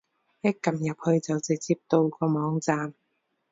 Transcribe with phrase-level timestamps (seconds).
[0.41, 2.95] 一撳入去就直接到個網站